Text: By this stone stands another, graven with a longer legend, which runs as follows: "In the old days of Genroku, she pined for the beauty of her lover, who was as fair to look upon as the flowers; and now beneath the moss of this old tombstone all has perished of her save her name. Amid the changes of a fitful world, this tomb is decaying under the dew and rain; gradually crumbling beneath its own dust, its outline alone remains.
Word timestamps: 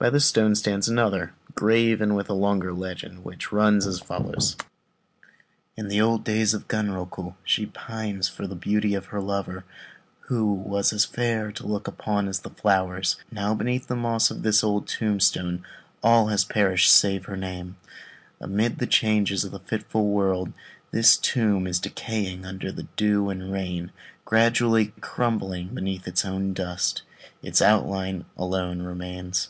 By 0.00 0.10
this 0.10 0.26
stone 0.26 0.54
stands 0.54 0.86
another, 0.86 1.32
graven 1.56 2.14
with 2.14 2.28
a 2.28 2.32
longer 2.32 2.72
legend, 2.72 3.24
which 3.24 3.50
runs 3.50 3.84
as 3.84 3.98
follows: 3.98 4.54
"In 5.76 5.88
the 5.88 6.00
old 6.00 6.22
days 6.22 6.54
of 6.54 6.68
Genroku, 6.68 7.34
she 7.42 7.66
pined 7.66 8.24
for 8.28 8.46
the 8.46 8.54
beauty 8.54 8.94
of 8.94 9.06
her 9.06 9.20
lover, 9.20 9.64
who 10.28 10.52
was 10.54 10.92
as 10.92 11.04
fair 11.04 11.50
to 11.50 11.66
look 11.66 11.88
upon 11.88 12.28
as 12.28 12.38
the 12.38 12.50
flowers; 12.50 13.16
and 13.28 13.32
now 13.40 13.54
beneath 13.56 13.88
the 13.88 13.96
moss 13.96 14.30
of 14.30 14.44
this 14.44 14.62
old 14.62 14.86
tombstone 14.86 15.64
all 16.00 16.28
has 16.28 16.44
perished 16.44 16.86
of 16.86 16.92
her 16.92 16.94
save 16.94 17.24
her 17.24 17.36
name. 17.36 17.76
Amid 18.40 18.78
the 18.78 18.86
changes 18.86 19.42
of 19.42 19.52
a 19.52 19.58
fitful 19.58 20.06
world, 20.06 20.52
this 20.92 21.16
tomb 21.16 21.66
is 21.66 21.80
decaying 21.80 22.46
under 22.46 22.70
the 22.70 22.84
dew 22.94 23.30
and 23.30 23.50
rain; 23.52 23.90
gradually 24.24 24.92
crumbling 25.00 25.74
beneath 25.74 26.06
its 26.06 26.24
own 26.24 26.52
dust, 26.54 27.02
its 27.42 27.60
outline 27.60 28.26
alone 28.36 28.82
remains. 28.82 29.48